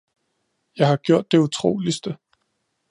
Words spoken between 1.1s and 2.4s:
det utroligste